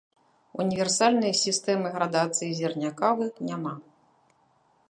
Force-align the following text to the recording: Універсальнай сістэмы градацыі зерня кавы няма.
Універсальнай 0.63 1.33
сістэмы 1.43 1.87
градацыі 1.97 2.57
зерня 2.61 2.91
кавы 3.03 3.25
няма. 3.51 3.73